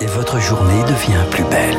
et 0.00 0.06
votre 0.06 0.40
journée 0.40 0.82
devient 0.82 1.24
plus 1.30 1.44
belle. 1.44 1.76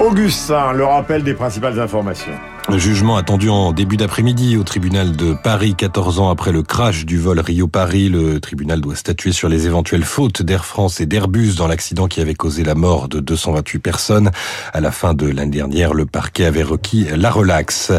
Augustin, 0.00 0.72
le 0.72 0.84
rappel 0.84 1.22
des 1.22 1.34
principales 1.34 1.80
informations. 1.80 2.32
Le 2.70 2.76
jugement 2.76 3.16
attendu 3.16 3.48
en 3.48 3.72
début 3.72 3.96
d'après-midi 3.96 4.58
au 4.58 4.62
tribunal 4.62 5.16
de 5.16 5.32
Paris, 5.32 5.74
14 5.74 6.20
ans 6.20 6.28
après 6.28 6.52
le 6.52 6.62
crash 6.62 7.06
du 7.06 7.16
vol 7.16 7.40
Rio-Paris. 7.40 8.10
Le 8.10 8.40
tribunal 8.40 8.82
doit 8.82 8.94
statuer 8.94 9.32
sur 9.32 9.48
les 9.48 9.64
éventuelles 9.64 10.04
fautes 10.04 10.42
d'Air 10.42 10.66
France 10.66 11.00
et 11.00 11.06
d'Airbus 11.06 11.54
dans 11.54 11.66
l'accident 11.66 12.08
qui 12.08 12.20
avait 12.20 12.34
causé 12.34 12.64
la 12.64 12.74
mort 12.74 13.08
de 13.08 13.20
228 13.20 13.78
personnes. 13.78 14.30
À 14.74 14.82
la 14.82 14.92
fin 14.92 15.14
de 15.14 15.26
l'année 15.26 15.56
dernière, 15.56 15.94
le 15.94 16.04
parquet 16.04 16.44
avait 16.44 16.62
requis 16.62 17.06
la 17.16 17.30
relaxe. 17.30 17.90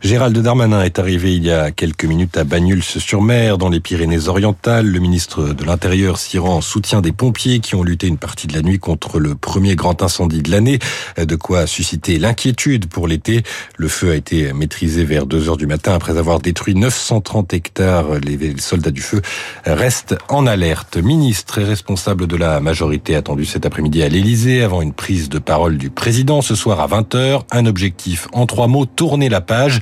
Gérald 0.00 0.36
Darmanin 0.36 0.82
est 0.82 0.98
arrivé 0.98 1.36
il 1.36 1.44
y 1.44 1.52
a 1.52 1.70
quelques 1.70 2.04
minutes 2.04 2.36
à 2.36 2.42
Bagnols-sur-Mer, 2.42 3.58
dans 3.58 3.68
les 3.68 3.78
Pyrénées-Orientales. 3.78 4.88
Le 4.88 4.98
ministre 4.98 5.54
de 5.54 5.64
l'Intérieur 5.64 6.18
s'y 6.18 6.38
rend 6.38 6.56
en 6.56 6.60
soutien 6.62 7.00
des 7.00 7.12
pompiers 7.12 7.60
qui 7.60 7.76
ont 7.76 7.84
lutté 7.84 8.08
une 8.08 8.18
partie 8.18 8.48
de 8.48 8.54
la 8.54 8.62
nuit 8.62 8.80
contre 8.80 9.20
le 9.20 9.36
premier 9.36 9.76
grand 9.76 10.02
incendie 10.02 10.42
de 10.42 10.50
l'année. 10.50 10.80
De 11.16 11.36
quoi 11.36 11.68
susciter 11.68 12.18
l'inquiétude 12.18 12.86
pour 12.86 13.06
l'été. 13.06 13.44
Le 13.76 13.86
feu 13.86 14.10
a 14.10 14.15
été 14.16 14.52
maîtrisé 14.52 15.04
vers 15.04 15.26
2 15.26 15.48
heures 15.48 15.56
du 15.56 15.66
matin 15.66 15.94
après 15.94 16.18
avoir 16.18 16.40
détruit 16.40 16.74
930 16.74 17.54
hectares. 17.54 18.18
Les 18.22 18.56
soldats 18.58 18.90
du 18.90 19.00
feu 19.00 19.22
restent 19.64 20.16
en 20.28 20.46
alerte. 20.46 20.96
Ministre 20.96 21.58
et 21.58 21.64
responsable 21.64 22.26
de 22.26 22.36
la 22.36 22.60
majorité 22.60 23.14
attendu 23.14 23.44
cet 23.44 23.66
après-midi 23.66 24.02
à 24.02 24.08
l'Élysée 24.08 24.62
avant 24.62 24.82
une 24.82 24.92
prise 24.92 25.28
de 25.28 25.38
parole 25.38 25.78
du 25.78 25.90
président 25.90 26.42
ce 26.42 26.54
soir 26.54 26.80
à 26.80 26.88
20h. 26.88 27.42
Un 27.52 27.66
objectif 27.66 28.28
en 28.32 28.46
trois 28.46 28.66
mots, 28.66 28.86
tourner 28.86 29.28
la 29.28 29.40
page 29.40 29.80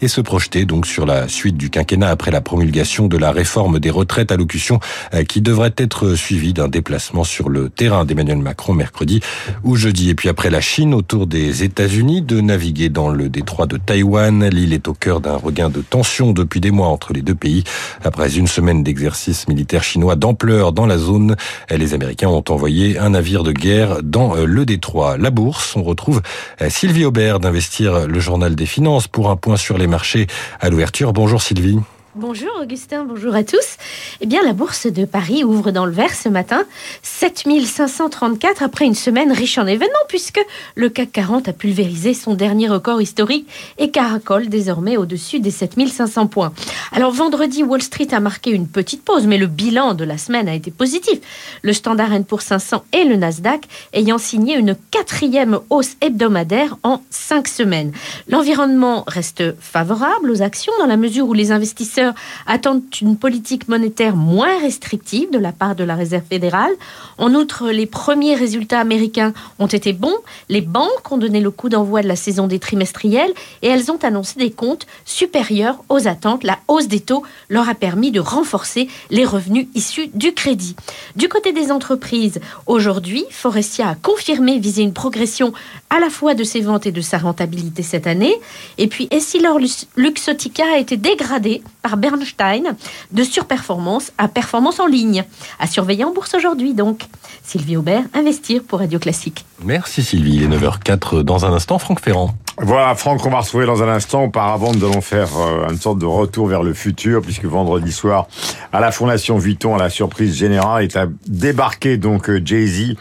et 0.00 0.08
se 0.08 0.20
projeter 0.20 0.64
donc 0.64 0.86
sur 0.86 1.06
la 1.06 1.28
suite 1.28 1.56
du 1.56 1.70
quinquennat 1.70 2.08
après 2.08 2.30
la 2.30 2.40
promulgation 2.40 3.06
de 3.06 3.16
la 3.16 3.32
réforme 3.32 3.78
des 3.78 3.90
retraites, 3.90 4.32
allocution 4.32 4.80
euh, 5.14 5.24
qui 5.24 5.40
devrait 5.40 5.74
être 5.76 6.14
suivie 6.14 6.52
d'un 6.52 6.68
déplacement 6.68 7.24
sur 7.24 7.48
le 7.48 7.70
terrain 7.70 8.04
d'Emmanuel 8.04 8.38
Macron 8.38 8.74
mercredi 8.74 9.20
ou 9.64 9.76
jeudi. 9.76 10.10
Et 10.10 10.14
puis 10.14 10.28
après 10.28 10.50
la 10.50 10.60
Chine, 10.60 10.94
autour 10.94 11.26
des 11.26 11.62
États-Unis, 11.62 12.22
de 12.22 12.40
naviguer 12.40 12.88
dans 12.88 13.08
le 13.08 13.28
détroit 13.28 13.66
de 13.66 13.75
Taïwan. 13.84 14.48
L'île 14.48 14.72
est 14.72 14.88
au 14.88 14.94
cœur 14.94 15.20
d'un 15.20 15.36
regain 15.36 15.68
de 15.68 15.80
tension 15.80 16.32
depuis 16.32 16.60
des 16.60 16.70
mois 16.70 16.88
entre 16.88 17.12
les 17.12 17.22
deux 17.22 17.34
pays. 17.34 17.64
Après 18.04 18.36
une 18.36 18.46
semaine 18.46 18.82
d'exercice 18.82 19.48
militaire 19.48 19.82
chinois 19.82 20.16
d'ampleur 20.16 20.72
dans 20.72 20.86
la 20.86 20.98
zone, 20.98 21.36
les 21.70 21.94
Américains 21.94 22.28
ont 22.28 22.44
envoyé 22.48 22.98
un 22.98 23.10
navire 23.10 23.42
de 23.42 23.52
guerre 23.52 24.02
dans 24.02 24.36
euh, 24.36 24.44
le 24.44 24.66
détroit. 24.66 25.16
La 25.18 25.30
bourse, 25.30 25.76
on 25.76 25.82
retrouve 25.82 26.22
euh, 26.62 26.70
Sylvie 26.70 27.04
Aubert 27.04 27.40
d'Investir 27.40 28.06
le 28.06 28.20
journal 28.20 28.54
des 28.54 28.66
finances 28.66 29.08
pour 29.08 29.30
un 29.30 29.36
point 29.36 29.56
sur 29.56 29.78
les 29.78 29.86
marchés 29.86 30.26
à 30.60 30.70
l'ouverture. 30.70 31.12
Bonjour 31.12 31.42
Sylvie. 31.42 31.78
Bonjour 32.18 32.48
Augustin, 32.62 33.04
bonjour 33.04 33.34
à 33.34 33.44
tous. 33.44 33.76
Eh 34.22 34.26
bien, 34.26 34.42
la 34.42 34.54
bourse 34.54 34.86
de 34.86 35.04
Paris 35.04 35.44
ouvre 35.44 35.70
dans 35.70 35.84
le 35.84 35.92
vert 35.92 36.14
ce 36.14 36.30
matin, 36.30 36.64
7534 37.02 38.62
après 38.62 38.86
une 38.86 38.94
semaine 38.94 39.32
riche 39.32 39.58
en 39.58 39.66
événements, 39.66 39.92
puisque 40.08 40.40
le 40.76 40.88
CAC 40.88 41.12
40 41.12 41.48
a 41.48 41.52
pulvérisé 41.52 42.14
son 42.14 42.32
dernier 42.32 42.68
record 42.68 43.02
historique 43.02 43.46
et 43.76 43.90
caracole 43.90 44.48
désormais 44.48 44.96
au-dessus 44.96 45.40
des 45.40 45.50
7500 45.50 46.28
points. 46.28 46.54
Alors, 46.90 47.12
vendredi, 47.12 47.62
Wall 47.62 47.82
Street 47.82 48.08
a 48.12 48.20
marqué 48.20 48.50
une 48.50 48.66
petite 48.66 49.04
pause, 49.04 49.26
mais 49.26 49.36
le 49.36 49.46
bilan 49.46 49.92
de 49.92 50.04
la 50.04 50.16
semaine 50.16 50.48
a 50.48 50.54
été 50.54 50.70
positif. 50.70 51.18
Le 51.60 51.74
Standard 51.74 52.12
Poor's 52.26 52.46
500 52.46 52.82
et 52.94 53.04
le 53.04 53.16
Nasdaq 53.16 53.68
ayant 53.92 54.16
signé 54.16 54.56
une 54.56 54.74
quatrième 54.90 55.58
hausse 55.68 55.96
hebdomadaire 56.00 56.78
en 56.82 57.02
cinq 57.10 57.46
semaines. 57.46 57.92
L'environnement 58.26 59.04
reste 59.06 59.54
favorable 59.60 60.30
aux 60.30 60.40
actions 60.40 60.72
dans 60.78 60.86
la 60.86 60.96
mesure 60.96 61.28
où 61.28 61.34
les 61.34 61.52
investisseurs 61.52 62.05
attendent 62.46 62.82
une 63.00 63.16
politique 63.16 63.68
monétaire 63.68 64.16
moins 64.16 64.60
restrictive 64.60 65.30
de 65.30 65.38
la 65.38 65.52
part 65.52 65.74
de 65.74 65.84
la 65.84 65.94
Réserve 65.94 66.24
fédérale. 66.28 66.72
En 67.18 67.34
outre, 67.34 67.70
les 67.70 67.86
premiers 67.86 68.34
résultats 68.34 68.80
américains 68.80 69.32
ont 69.58 69.66
été 69.66 69.92
bons. 69.92 70.16
Les 70.48 70.60
banques 70.60 71.10
ont 71.10 71.18
donné 71.18 71.40
le 71.40 71.50
coup 71.50 71.68
d'envoi 71.68 72.02
de 72.02 72.08
la 72.08 72.16
saison 72.16 72.46
des 72.46 72.58
trimestriels 72.58 73.32
et 73.62 73.68
elles 73.68 73.90
ont 73.90 73.98
annoncé 74.02 74.38
des 74.38 74.50
comptes 74.50 74.86
supérieurs 75.04 75.78
aux 75.88 76.08
attentes. 76.08 76.44
La 76.44 76.58
hausse 76.68 76.88
des 76.88 77.00
taux 77.00 77.22
leur 77.48 77.68
a 77.68 77.74
permis 77.74 78.10
de 78.10 78.20
renforcer 78.20 78.88
les 79.10 79.24
revenus 79.24 79.68
issus 79.74 80.08
du 80.14 80.32
crédit. 80.32 80.76
Du 81.16 81.28
côté 81.28 81.52
des 81.52 81.70
entreprises, 81.70 82.40
aujourd'hui, 82.66 83.24
Forestia 83.30 83.90
a 83.90 83.94
confirmé 83.94 84.58
viser 84.58 84.82
une 84.82 84.92
progression 84.92 85.52
à 85.90 86.00
la 86.00 86.10
fois 86.10 86.34
de 86.34 86.44
ses 86.44 86.60
ventes 86.60 86.86
et 86.86 86.92
de 86.92 87.00
sa 87.00 87.18
rentabilité 87.18 87.82
cette 87.82 88.06
année. 88.06 88.34
Et 88.78 88.86
puis, 88.86 89.08
Essilor 89.10 89.58
Luxotica 89.96 90.64
a 90.74 90.78
été 90.78 90.96
dégradé 90.96 91.62
par 91.82 91.95
Bernstein 91.96 92.76
de 93.12 93.22
surperformance 93.22 94.12
à 94.18 94.28
performance 94.28 94.80
en 94.80 94.86
ligne. 94.86 95.24
À 95.58 95.66
surveiller 95.66 96.04
en 96.04 96.12
bourse 96.12 96.34
aujourd'hui 96.34 96.74
donc. 96.74 97.02
Sylvie 97.42 97.76
Aubert, 97.76 98.02
Investir 98.14 98.62
pour 98.66 98.80
Radio 98.80 98.98
Classique. 98.98 99.44
Merci 99.64 100.02
Sylvie, 100.02 100.36
il 100.36 100.42
est 100.42 100.56
9h04 100.56 101.22
dans 101.22 101.46
un 101.46 101.52
instant, 101.52 101.78
Franck 101.78 102.00
Ferrand. 102.00 102.34
Voilà, 102.58 102.94
Franck, 102.94 103.24
on 103.26 103.30
va 103.30 103.40
retrouver 103.40 103.66
dans 103.66 103.82
un 103.82 103.88
instant. 103.88 104.24
Auparavant, 104.24 104.72
nous 104.72 104.84
allons 104.84 105.02
faire 105.02 105.28
euh, 105.36 105.68
une 105.68 105.76
sorte 105.76 105.98
de 105.98 106.06
retour 106.06 106.46
vers 106.46 106.62
le 106.62 106.72
futur, 106.72 107.20
puisque 107.20 107.44
vendredi 107.44 107.92
soir, 107.92 108.28
à 108.72 108.80
la 108.80 108.90
Fondation 108.92 109.36
Vuitton, 109.36 109.74
à 109.74 109.78
la 109.78 109.90
surprise 109.90 110.34
générale, 110.34 110.84
est 110.84 110.98
débarqué 111.26 111.98
donc 111.98 112.30
euh, 112.30 112.40
Jay-Z 112.42 112.94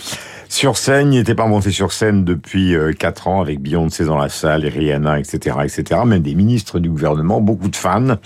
sur 0.49 0.77
scène. 0.77 1.13
Il 1.13 1.19
n'était 1.19 1.35
pas 1.35 1.47
monté 1.47 1.71
sur 1.71 1.91
scène 1.91 2.23
depuis 2.23 2.75
euh, 2.75 2.93
quatre 2.93 3.27
ans 3.27 3.41
avec 3.41 3.59
Beyoncé 3.59 4.05
dans 4.05 4.17
la 4.17 4.29
salle, 4.29 4.65
Rihanna, 4.65 5.19
etc., 5.19 5.57
etc. 5.63 6.01
Même 6.05 6.21
des 6.21 6.35
ministres 6.35 6.79
du 6.79 6.89
gouvernement, 6.89 7.41
beaucoup 7.41 7.69
de 7.69 7.75
fans. 7.75 8.17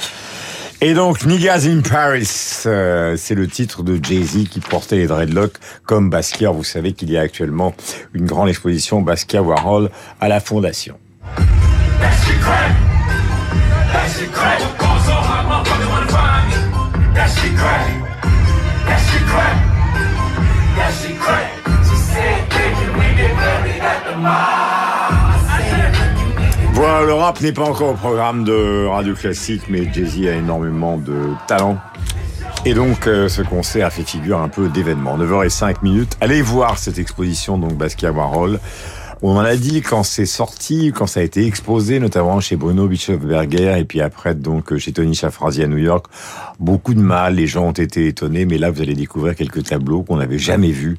Et 0.82 0.94
donc, 0.94 1.26
Niggas 1.26 1.68
in 1.68 1.82
Paris, 1.82 2.30
euh, 2.66 3.18
c'est 3.18 3.36
le 3.36 3.48
titre 3.48 3.84
de 3.84 4.00
Jay-Z 4.02 4.48
qui 4.50 4.62
portait 4.62 4.96
les 4.96 5.08
dreadlocks 5.08 5.58
comme 5.86 6.10
Basquiat. 6.10 6.52
Vous 6.52 6.64
savez 6.64 6.94
qu'il 6.94 7.12
y 7.12 7.18
a 7.18 7.22
actuellement 7.22 7.74
une 8.14 8.26
grande 8.26 8.48
exposition 8.48 9.02
Basquiat 9.02 9.42
Warhol 9.42 9.90
à 10.22 10.30
la 10.30 10.40
Fondation. 10.40 10.96
Voilà, 26.74 27.06
le 27.06 27.14
rap 27.14 27.42
n'est 27.42 27.52
pas 27.52 27.64
encore 27.64 27.90
au 27.90 27.94
programme 27.96 28.44
de 28.44 28.86
Radio 28.88 29.14
Classique, 29.14 29.64
mais 29.70 29.92
Jay-Z 29.92 30.28
a 30.28 30.34
énormément 30.34 30.98
de 30.98 31.34
talent. 31.48 31.78
Et 32.66 32.74
donc, 32.74 33.08
euh, 33.08 33.30
ce 33.30 33.42
concert 33.42 33.88
a 33.88 33.90
fait 33.90 34.04
figure 34.04 34.40
un 34.40 34.50
peu 34.50 34.70
d'événement. 34.70 35.18
9h05 35.18 35.78
minutes. 35.82 36.18
Allez 36.22 36.42
voir 36.42 36.78
cette 36.78 37.00
exposition, 37.00 37.58
donc 37.58 37.74
Basquiat 37.74 38.12
Warhol. 38.12 38.60
On 39.22 39.36
en 39.36 39.40
a 39.40 39.56
dit 39.58 39.82
quand 39.82 40.04
c'est 40.04 40.26
sorti, 40.26 40.94
quand 40.96 41.06
ça 41.06 41.20
a 41.20 41.24
été 41.24 41.46
exposé, 41.46 42.00
notamment 42.00 42.40
chez 42.40 42.56
Bruno 42.56 42.88
Bischofberger 42.88 43.78
et 43.78 43.84
puis 43.84 44.00
après 44.00 44.34
donc 44.34 44.78
chez 44.78 44.94
Tony 44.94 45.14
Chaffrazi 45.14 45.62
à 45.62 45.68
New 45.68 45.78
York. 45.78 46.06
Beaucoup 46.60 46.94
de 46.94 47.02
mal, 47.02 47.36
les 47.36 47.46
gens 47.46 47.68
ont 47.68 47.72
été 47.74 48.08
étonnés, 48.08 48.46
mais 48.46 48.58
là 48.58 48.72
vous 48.72 48.82
allez 48.82 48.96
découvrir 48.96 49.36
quelques 49.36 49.64
tableaux 49.64 50.04
qu'on 50.04 50.18
n'avait 50.18 50.40
jamais 50.40 50.72
vus 50.72 50.98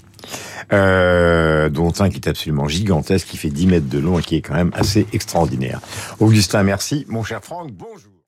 euh, 0.72 1.68
dont 1.68 1.92
un 1.98 2.10
qui 2.10 2.16
est 2.16 2.28
absolument 2.28 2.68
gigantesque, 2.68 3.28
qui 3.28 3.36
fait 3.36 3.50
10 3.50 3.66
mètres 3.66 3.88
de 3.88 3.98
long 3.98 4.18
et 4.18 4.22
qui 4.22 4.36
est 4.36 4.42
quand 4.42 4.54
même 4.54 4.72
assez 4.74 5.06
extraordinaire. 5.12 5.80
Augustin, 6.18 6.62
merci. 6.62 7.06
Mon 7.08 7.24
cher 7.24 7.40
Franck, 7.42 7.72
bonjour. 7.72 8.19